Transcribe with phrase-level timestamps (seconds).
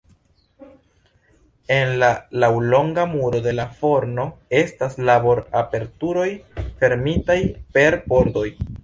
[1.75, 2.07] En la
[2.43, 4.25] laŭlonga muro de la forno
[4.61, 6.27] estas labor-aperturoj
[6.81, 7.37] fermitaj
[7.77, 8.49] per pordoj.